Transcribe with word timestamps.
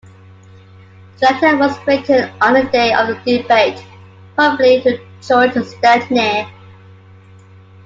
The 1.19 1.27
letter 1.27 1.57
was 1.57 1.77
written 1.85 2.31
on 2.41 2.55
the 2.55 2.63
day 2.71 2.91
of 2.91 3.09
the 3.09 3.13
debate, 3.37 3.85
probably 4.35 4.81
to 4.81 4.99
George 5.21 5.53
Stepney. 5.63 6.47